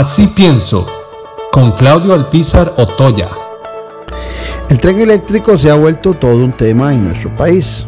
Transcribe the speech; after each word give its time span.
Así 0.00 0.28
pienso, 0.28 0.86
con 1.52 1.72
Claudio 1.72 2.14
Alpizar 2.14 2.72
Otoya. 2.78 3.28
El 4.70 4.80
tren 4.80 4.98
eléctrico 4.98 5.58
se 5.58 5.70
ha 5.70 5.74
vuelto 5.74 6.14
todo 6.14 6.42
un 6.42 6.52
tema 6.52 6.94
en 6.94 7.04
nuestro 7.04 7.36
país. 7.36 7.84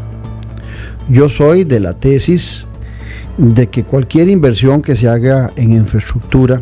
Yo 1.08 1.30
soy 1.30 1.64
de 1.64 1.80
la 1.80 1.94
tesis 1.94 2.66
de 3.38 3.66
que 3.70 3.84
cualquier 3.84 4.28
inversión 4.28 4.82
que 4.82 4.94
se 4.94 5.08
haga 5.08 5.52
en 5.56 5.72
infraestructura, 5.72 6.60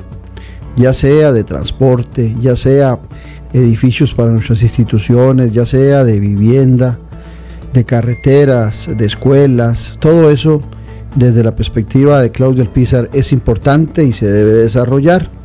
ya 0.77 0.93
sea 0.93 1.33
de 1.33 1.43
transporte, 1.43 2.37
ya 2.39 2.55
sea 2.55 3.01
edificios 3.53 4.15
para 4.15 4.31
nuestras 4.31 4.63
instituciones, 4.63 5.51
ya 5.51 5.67
sea 5.67 6.05
de 6.05 6.21
vivienda, 6.21 6.97
de 7.73 7.85
carreteras, 7.85 8.89
de 8.97 9.05
escuelas, 9.05 9.97
todo 9.99 10.31
eso 10.31 10.63
desde 11.17 11.43
la 11.43 11.57
perspectiva 11.57 12.21
de 12.21 12.31
Claudio 12.31 12.63
Alpizar 12.63 13.11
es 13.13 13.33
importante 13.33 14.05
y 14.05 14.13
se 14.13 14.31
debe 14.31 14.53
desarrollar. 14.53 15.40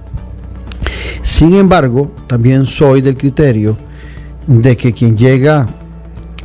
Sin 1.22 1.56
embargo, 1.56 2.12
también 2.28 2.66
soy 2.66 3.02
del 3.02 3.18
criterio 3.18 3.78
de 4.48 4.78
que 4.78 4.94
quien 4.94 5.18
llega 5.18 5.68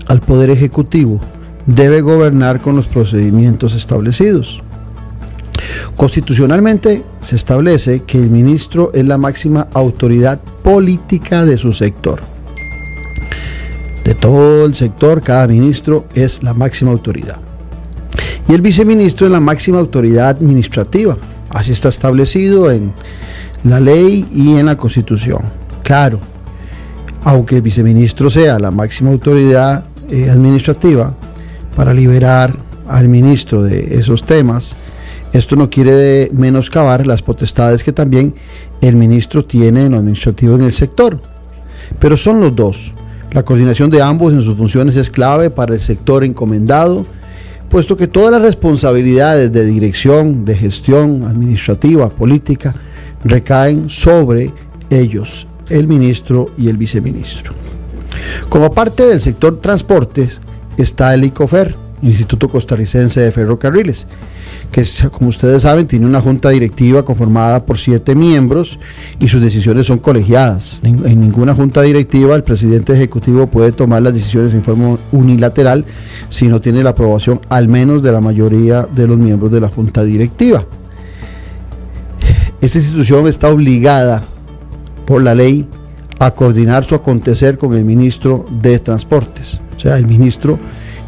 al 0.08 0.20
Poder 0.20 0.50
Ejecutivo 0.50 1.20
debe 1.66 2.00
gobernar 2.00 2.60
con 2.60 2.76
los 2.76 2.86
procedimientos 2.86 3.74
establecidos. 3.74 4.62
Constitucionalmente 5.96 7.04
se 7.22 7.36
establece 7.36 8.02
que 8.04 8.18
el 8.18 8.30
ministro 8.30 8.90
es 8.94 9.04
la 9.06 9.18
máxima 9.18 9.68
autoridad 9.74 10.40
política 10.62 11.44
de 11.44 11.58
su 11.58 11.72
sector. 11.72 12.20
De 14.04 14.14
todo 14.14 14.64
el 14.64 14.74
sector, 14.74 15.22
cada 15.22 15.46
ministro 15.46 16.06
es 16.14 16.42
la 16.42 16.54
máxima 16.54 16.90
autoridad. 16.90 17.36
Y 18.48 18.54
el 18.54 18.62
viceministro 18.62 19.26
es 19.26 19.32
la 19.32 19.40
máxima 19.40 19.78
autoridad 19.78 20.30
administrativa. 20.30 21.16
Así 21.50 21.72
está 21.72 21.88
establecido 21.88 22.70
en 22.70 22.92
la 23.64 23.80
ley 23.80 24.26
y 24.32 24.56
en 24.56 24.66
la 24.66 24.76
constitución. 24.76 25.42
Claro, 25.82 26.20
aunque 27.24 27.56
el 27.56 27.62
viceministro 27.62 28.30
sea 28.30 28.58
la 28.58 28.70
máxima 28.70 29.10
autoridad 29.10 29.84
eh, 30.08 30.30
administrativa 30.30 31.14
para 31.76 31.92
liberar 31.92 32.56
al 32.88 33.08
ministro 33.08 33.62
de 33.62 33.98
esos 33.98 34.24
temas, 34.24 34.74
esto 35.32 35.54
no 35.54 35.70
quiere 35.70 36.30
menoscabar 36.32 37.06
las 37.06 37.22
potestades 37.22 37.84
que 37.84 37.92
también 37.92 38.34
el 38.80 38.96
ministro 38.96 39.44
tiene 39.44 39.86
en 39.86 39.92
lo 39.92 39.98
administrativo 39.98 40.54
en 40.54 40.62
el 40.62 40.72
sector. 40.72 41.20
Pero 41.98 42.16
son 42.16 42.40
los 42.40 42.54
dos. 42.54 42.92
La 43.32 43.44
coordinación 43.44 43.90
de 43.90 44.02
ambos 44.02 44.32
en 44.32 44.42
sus 44.42 44.56
funciones 44.56 44.96
es 44.96 45.08
clave 45.08 45.50
para 45.50 45.74
el 45.74 45.80
sector 45.80 46.24
encomendado, 46.24 47.06
puesto 47.70 47.96
que 47.96 48.08
todas 48.08 48.32
las 48.32 48.42
responsabilidades 48.42 49.52
de 49.52 49.64
dirección, 49.64 50.44
de 50.44 50.56
gestión 50.56 51.24
administrativa, 51.24 52.10
política, 52.10 52.74
recaen 53.24 53.88
sobre 53.88 54.52
ellos 54.90 55.46
el 55.68 55.86
ministro 55.86 56.50
y 56.58 56.68
el 56.68 56.76
viceministro. 56.76 57.54
Como 58.48 58.74
parte 58.74 59.06
del 59.06 59.20
sector 59.20 59.60
transportes 59.60 60.38
está 60.76 61.14
el 61.14 61.24
ICOFER, 61.24 61.76
Instituto 62.02 62.48
Costarricense 62.48 63.20
de 63.20 63.32
Ferrocarriles, 63.32 64.06
que 64.72 64.84
como 65.10 65.28
ustedes 65.28 65.62
saben 65.62 65.86
tiene 65.86 66.06
una 66.06 66.20
junta 66.20 66.50
directiva 66.50 67.04
conformada 67.04 67.64
por 67.64 67.78
siete 67.78 68.14
miembros 68.14 68.78
y 69.18 69.28
sus 69.28 69.42
decisiones 69.42 69.86
son 69.86 69.98
colegiadas. 69.98 70.80
En 70.82 71.20
ninguna 71.20 71.54
junta 71.54 71.82
directiva 71.82 72.34
el 72.34 72.42
presidente 72.42 72.94
ejecutivo 72.94 73.46
puede 73.48 73.72
tomar 73.72 74.02
las 74.02 74.14
decisiones 74.14 74.54
en 74.54 74.64
forma 74.64 74.96
unilateral 75.12 75.84
si 76.30 76.48
no 76.48 76.60
tiene 76.60 76.82
la 76.82 76.90
aprobación 76.90 77.40
al 77.48 77.68
menos 77.68 78.02
de 78.02 78.12
la 78.12 78.20
mayoría 78.20 78.88
de 78.94 79.06
los 79.06 79.18
miembros 79.18 79.52
de 79.52 79.60
la 79.60 79.68
junta 79.68 80.02
directiva. 80.04 80.64
Esta 82.60 82.78
institución 82.78 83.26
está 83.26 83.48
obligada 83.48 84.22
por 85.06 85.22
la 85.22 85.34
ley 85.34 85.66
a 86.18 86.30
coordinar 86.32 86.84
su 86.84 86.94
acontecer 86.94 87.56
con 87.56 87.74
el 87.74 87.84
ministro 87.84 88.44
de 88.50 88.78
Transportes. 88.78 89.58
O 89.76 89.80
sea, 89.80 89.96
el 89.96 90.06
ministro 90.06 90.58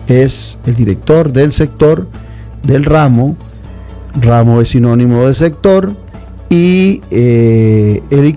es 0.07 0.59
el 0.67 0.75
director 0.75 1.33
del 1.33 1.53
sector, 1.53 2.09
del 2.63 2.85
ramo, 2.85 3.37
ramo 4.21 4.61
es 4.61 4.71
sinónimo 4.71 5.27
de 5.27 5.35
sector, 5.35 5.93
y 6.49 7.03
eh, 7.11 8.03
el 8.11 8.37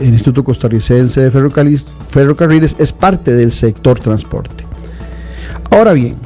el 0.00 0.12
Instituto 0.12 0.44
Costarricense 0.44 1.20
de 1.20 1.30
Ferrocarriles, 1.30 1.86
Ferrocarriles, 2.08 2.76
es 2.78 2.92
parte 2.92 3.34
del 3.34 3.52
sector 3.52 3.98
transporte. 4.00 4.64
Ahora 5.70 5.92
bien, 5.92 6.16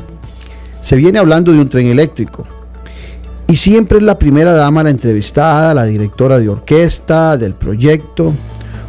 se 0.81 0.97
viene 0.97 1.19
hablando 1.19 1.53
de 1.53 1.61
un 1.61 1.69
tren 1.69 1.87
eléctrico. 1.87 2.47
Y 3.47 3.57
siempre 3.57 3.99
es 3.99 4.05
la 4.05 4.19
primera 4.19 4.53
dama 4.53 4.83
la 4.83 4.91
entrevistada, 4.91 5.75
la 5.75 5.85
directora 5.85 6.39
de 6.39 6.49
orquesta, 6.49 7.37
del 7.37 7.55
proyecto, 7.55 8.33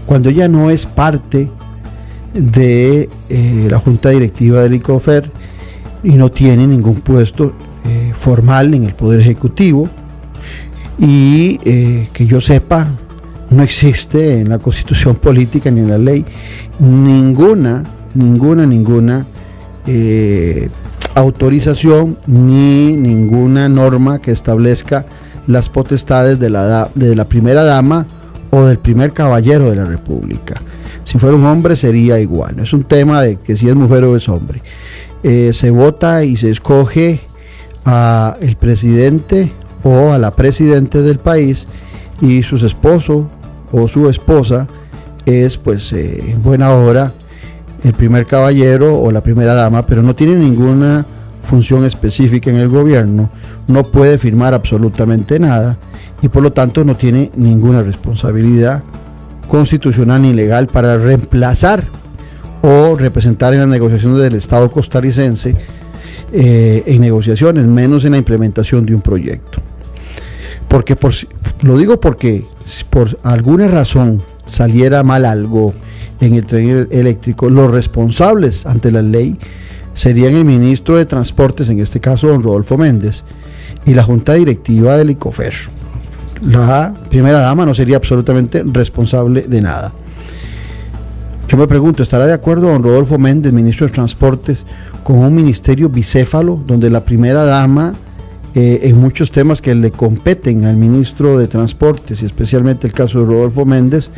cuando 0.06 0.29
ella 0.29 0.47
no 0.47 0.69
es 0.69 0.85
parte 0.85 1.50
de 2.33 3.09
eh, 3.29 3.67
la 3.69 3.79
junta 3.79 4.09
directiva 4.09 4.62
del 4.62 4.75
ICOFER 4.75 5.31
y 6.03 6.11
no 6.13 6.29
tiene 6.31 6.67
ningún 6.67 6.95
puesto 7.01 7.53
eh, 7.85 8.11
formal 8.15 8.73
en 8.73 8.85
el 8.85 8.93
Poder 8.93 9.21
Ejecutivo 9.21 9.87
y 10.99 11.59
eh, 11.63 12.09
que 12.13 12.25
yo 12.25 12.41
sepa 12.41 12.87
no 13.49 13.63
existe 13.63 14.39
en 14.39 14.49
la 14.49 14.59
constitución 14.59 15.15
política 15.15 15.69
ni 15.71 15.81
en 15.81 15.89
la 15.89 15.97
ley 15.97 16.25
ninguna, 16.79 17.83
ninguna, 18.13 18.65
ninguna 18.65 19.25
autorización 21.15 22.17
ni 22.25 22.95
ninguna 22.95 23.69
norma 23.69 24.19
que 24.19 24.31
establezca 24.31 25.05
las 25.47 25.69
potestades 25.69 26.39
de 26.39 26.49
la, 26.49 26.89
de 26.95 27.15
la 27.15 27.25
primera 27.25 27.63
dama 27.63 28.05
o 28.51 28.65
del 28.65 28.77
primer 28.77 29.13
caballero 29.13 29.69
de 29.69 29.75
la 29.75 29.85
República. 29.85 30.61
Si 31.05 31.17
fuera 31.17 31.35
un 31.35 31.45
hombre 31.45 31.75
sería 31.75 32.19
igual. 32.19 32.59
es 32.59 32.73
un 32.73 32.83
tema 32.83 33.21
de 33.21 33.37
que 33.37 33.57
si 33.57 33.67
es 33.67 33.75
mujer 33.75 34.03
o 34.05 34.15
es 34.15 34.29
hombre. 34.29 34.61
Eh, 35.23 35.51
se 35.53 35.72
vota 35.72 36.25
y 36.25 36.35
se 36.35 36.51
escoge 36.51 37.22
a 37.85 38.35
el 38.41 38.57
presidente 38.57 39.51
o 39.84 40.11
a 40.11 40.17
la 40.17 40.31
presidente 40.35 41.01
del 41.01 41.17
país 41.19 41.67
y 42.22 42.44
su 42.44 42.57
esposo 42.57 43.29
o 43.72 43.88
su 43.88 44.09
esposa 44.09 44.67
es 45.25 45.57
pues 45.57 45.94
eh, 45.94 46.31
en 46.31 46.44
buena 46.44 46.72
hora 46.72 47.13
el 47.83 47.94
primer 47.94 48.25
caballero 48.25 49.00
o 49.00 49.12
la 49.12 49.22
primera 49.22 49.53
dama, 49.53 49.85
pero 49.85 50.01
no 50.01 50.16
tiene 50.16 50.35
ninguna 50.35 51.06
función 51.44 51.85
específica 51.85 52.50
en 52.50 52.56
el 52.57 52.69
gobierno, 52.69 53.29
no 53.67 53.83
puede 53.83 54.17
firmar 54.17 54.53
absolutamente 54.53 55.39
nada 55.39 55.78
y 56.22 56.29
por 56.29 56.44
lo 56.44 56.53
tanto 56.53 56.85
no 56.85 56.95
tiene 56.95 57.31
ninguna 57.35 57.81
responsabilidad 57.81 58.83
constitucional 59.50 60.22
ni 60.22 60.33
legal 60.33 60.67
para 60.67 60.97
reemplazar 60.97 61.83
o 62.63 62.96
representar 62.96 63.53
en 63.53 63.59
las 63.59 63.68
negociaciones 63.68 64.22
del 64.22 64.35
Estado 64.35 64.72
costarricense 64.72 65.56
eh, 66.31 66.84
en 66.85 67.01
negociaciones, 67.01 67.66
menos 67.66 68.06
en 68.06 68.13
la 68.13 68.18
implementación 68.18 68.85
de 68.85 68.96
un 68.96 69.01
proyecto. 69.01 69.59
Porque 70.69 70.96
por, 70.96 71.12
lo 71.62 71.78
digo 71.78 72.00
porque 72.00 72.46
si 72.66 72.85
por 72.85 73.19
alguna 73.24 73.68
razón 73.68 74.24
saliera 74.46 75.03
mal 75.03 75.25
algo 75.25 75.74
en 76.22 76.35
el 76.35 76.46
tren 76.46 76.88
eléctrico, 76.90 77.50
los 77.50 77.69
responsables 77.69 78.66
ante 78.66 78.91
la 78.91 79.01
ley 79.01 79.38
serían 79.94 80.34
el 80.34 80.45
ministro 80.45 80.95
de 80.95 81.06
Transportes, 81.06 81.69
en 81.69 81.80
este 81.81 82.00
caso 82.00 82.28
don 82.28 82.41
Rodolfo 82.41 82.78
Méndez, 82.78 83.24
y 83.85 83.94
la 83.94 84.03
junta 84.03 84.34
directiva 84.34 84.97
del 84.97 85.12
ICOFER 85.12 85.53
la 86.45 86.94
primera 87.09 87.40
dama 87.40 87.66
no 87.66 87.74
sería 87.74 87.97
absolutamente 87.97 88.63
responsable 88.66 89.44
de 89.44 89.62
nada. 89.62 89.94
Yo 91.47 91.57
me 91.57 91.67
pregunto, 91.67 92.01
¿estará 92.01 92.25
de 92.25 92.33
acuerdo 92.33 92.69
don 92.69 92.83
Rodolfo 92.83 93.17
Méndez, 93.19 93.53
ministro 93.53 93.85
de 93.85 93.93
Transportes, 93.93 94.65
con 95.03 95.17
un 95.17 95.35
ministerio 95.35 95.89
bicéfalo 95.89 96.61
donde 96.65 96.89
la 96.89 97.03
primera 97.03 97.43
dama 97.43 97.93
eh, 98.55 98.81
en 98.83 98.99
muchos 98.99 99.31
temas 99.31 99.61
que 99.61 99.73
le 99.73 99.91
competen 99.91 100.65
al 100.65 100.77
ministro 100.77 101.39
de 101.39 101.47
Transportes 101.47 102.21
y 102.21 102.25
especialmente 102.25 102.85
el 102.85 102.93
caso 102.93 103.19
de 103.19 103.25
Rodolfo 103.25 103.65
Méndez, 103.65 104.12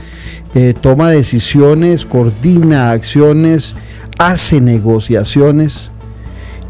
eh, 0.53 0.73
toma 0.79 1.09
decisiones, 1.09 2.05
coordina 2.05 2.91
acciones, 2.91 3.75
hace 4.17 4.61
negociaciones 4.61 5.89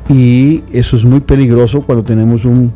y 0.09 0.63
eso 0.71 0.95
es 0.95 1.05
muy 1.05 1.19
peligroso 1.21 1.81
cuando 1.81 2.03
tenemos 2.03 2.45
un 2.45 2.71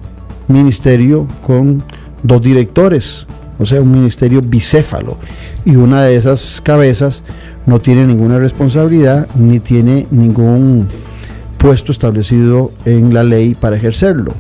ministerio 0.48 1.28
con 1.44 1.84
dos 2.24 2.42
directores, 2.42 3.28
o 3.60 3.66
sea, 3.66 3.82
un 3.82 3.92
ministerio 3.92 4.42
bicéfalo, 4.42 5.18
y 5.66 5.76
una 5.76 6.04
de 6.04 6.16
esas 6.16 6.62
cabezas 6.62 7.24
no 7.70 7.80
tiene 7.80 8.06
ninguna 8.06 8.40
responsabilidad 8.40 9.28
ni 9.36 9.60
tiene 9.60 10.08
ningún 10.12 10.90
puesto 11.58 11.92
establecido 11.92 12.72
en 12.86 13.14
la 13.14 13.24
ley 13.24 13.56
para 13.56 13.78
ejercerlo. 13.78 14.34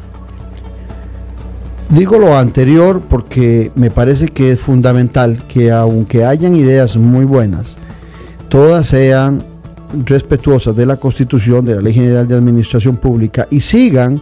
Digo 1.90 2.18
lo 2.20 2.38
anterior 2.38 3.02
porque 3.08 3.72
me 3.76 3.90
parece 3.90 4.28
que 4.28 4.52
es 4.52 4.60
fundamental 4.60 5.44
que 5.48 5.72
aunque 5.72 6.26
hayan 6.26 6.56
ideas 6.56 6.98
muy 6.98 7.26
buenas, 7.26 7.78
todas 8.48 8.88
sean 8.88 9.44
respetuosas 10.06 10.76
de 10.76 10.86
la 10.86 10.98
Constitución, 10.98 11.66
de 11.66 11.76
la 11.76 11.81
Ley 11.81 11.94
General 11.94 12.28
de 12.28 12.36
Administración 12.36 12.98
Pública 12.98 13.48
y 13.50 13.62
sigan 13.62 14.22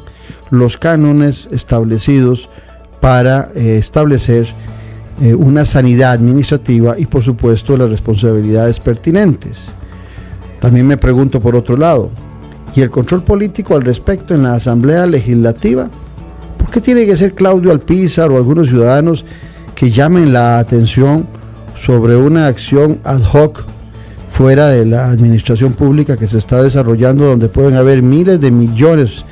los 0.49 0.77
cánones 0.77 1.47
establecidos 1.51 2.49
para 3.01 3.49
eh, 3.53 3.77
establecer 3.77 4.47
eh, 5.21 5.33
una 5.33 5.65
sanidad 5.65 6.11
administrativa 6.11 6.97
y 6.99 7.07
por 7.07 7.23
supuesto 7.23 7.75
las 7.75 7.89
responsabilidades 7.89 8.79
pertinentes. 8.79 9.67
También 10.59 10.85
me 10.85 10.97
pregunto 10.97 11.41
por 11.41 11.55
otro 11.55 11.75
lado, 11.75 12.11
¿y 12.75 12.81
el 12.81 12.89
control 12.89 13.23
político 13.23 13.75
al 13.75 13.83
respecto 13.83 14.35
en 14.35 14.43
la 14.43 14.55
Asamblea 14.55 15.05
Legislativa? 15.05 15.89
¿Por 16.57 16.69
qué 16.69 16.81
tiene 16.81 17.05
que 17.05 17.17
ser 17.17 17.33
Claudio 17.33 17.71
Alpizar 17.71 18.31
o 18.31 18.37
algunos 18.37 18.69
ciudadanos 18.69 19.25
que 19.73 19.89
llamen 19.89 20.33
la 20.33 20.59
atención 20.59 21.25
sobre 21.79 22.15
una 22.15 22.47
acción 22.47 22.99
ad 23.03 23.21
hoc 23.33 23.65
fuera 24.31 24.67
de 24.67 24.85
la 24.85 25.05
administración 25.05 25.73
pública 25.73 26.17
que 26.17 26.27
se 26.27 26.37
está 26.37 26.61
desarrollando, 26.61 27.25
donde 27.25 27.49
pueden 27.49 27.75
haber 27.75 28.03
miles 28.03 28.39
de 28.39 28.51
millones 28.51 29.25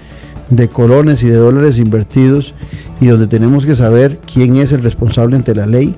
de 0.50 0.68
colones 0.68 1.24
y 1.24 1.28
de 1.28 1.36
dólares 1.36 1.78
invertidos 1.78 2.54
y 3.00 3.08
donde 3.08 3.28
tenemos 3.28 3.66
que 3.66 3.76
saber 3.76 4.20
quién 4.32 4.56
es 4.58 4.72
el 4.72 4.84
responsable 4.84 5.36
ante 5.36 5.56
la 5.56 5.66
ley? 5.66 5.96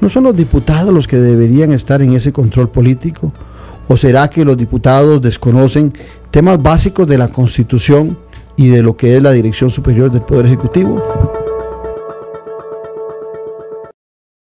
¿No 0.00 0.10
son 0.10 0.24
los 0.24 0.36
diputados 0.36 0.92
los 0.92 1.08
que 1.08 1.18
deberían 1.18 1.72
estar 1.72 2.02
en 2.02 2.12
ese 2.12 2.32
control 2.32 2.68
político? 2.68 3.32
¿O 3.88 3.96
será 3.96 4.28
que 4.28 4.44
los 4.44 4.56
diputados 4.56 5.20
desconocen 5.20 5.92
temas 6.30 6.62
básicos 6.62 7.06
de 7.06 7.18
la 7.18 7.28
Constitución 7.28 8.18
y 8.56 8.68
de 8.68 8.82
lo 8.82 8.96
que 8.96 9.16
es 9.16 9.22
la 9.22 9.32
Dirección 9.32 9.70
Superior 9.70 10.10
del 10.10 10.22
Poder 10.22 10.46
Ejecutivo? 10.46 11.02